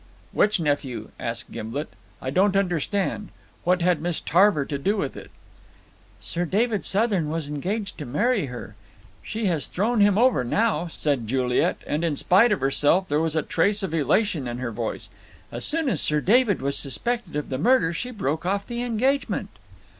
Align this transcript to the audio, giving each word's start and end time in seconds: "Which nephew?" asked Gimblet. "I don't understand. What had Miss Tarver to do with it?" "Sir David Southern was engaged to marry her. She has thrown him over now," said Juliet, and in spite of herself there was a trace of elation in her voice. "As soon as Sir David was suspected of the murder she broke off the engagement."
"Which 0.31 0.59
nephew?" 0.59 1.11
asked 1.19 1.51
Gimblet. 1.51 1.89
"I 2.23 2.31
don't 2.31 2.55
understand. 2.57 3.29
What 3.63 3.83
had 3.83 4.01
Miss 4.01 4.19
Tarver 4.19 4.65
to 4.65 4.79
do 4.79 4.97
with 4.97 5.15
it?" 5.15 5.29
"Sir 6.19 6.43
David 6.43 6.85
Southern 6.85 7.29
was 7.29 7.47
engaged 7.47 7.99
to 7.99 8.05
marry 8.07 8.47
her. 8.47 8.73
She 9.21 9.45
has 9.45 9.67
thrown 9.67 10.01
him 10.01 10.17
over 10.17 10.43
now," 10.43 10.87
said 10.87 11.27
Juliet, 11.27 11.77
and 11.85 12.03
in 12.03 12.15
spite 12.15 12.51
of 12.51 12.61
herself 12.61 13.09
there 13.09 13.21
was 13.21 13.35
a 13.35 13.43
trace 13.43 13.83
of 13.83 13.93
elation 13.93 14.47
in 14.47 14.57
her 14.57 14.71
voice. 14.71 15.09
"As 15.51 15.65
soon 15.65 15.87
as 15.87 16.01
Sir 16.01 16.19
David 16.19 16.63
was 16.63 16.75
suspected 16.79 17.35
of 17.35 17.49
the 17.49 17.59
murder 17.59 17.93
she 17.93 18.09
broke 18.09 18.43
off 18.43 18.65
the 18.65 18.81
engagement." 18.81 19.49